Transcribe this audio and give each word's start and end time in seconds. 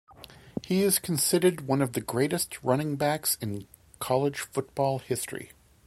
He 0.63 0.81
is 0.81 0.97
considered 0.97 1.67
one 1.67 1.79
of 1.79 1.93
the 1.93 2.01
greatest 2.01 2.63
running 2.63 2.95
backs 2.95 3.37
in 3.39 3.67
college 3.99 4.39
football 4.39 4.97
history. 4.97 5.51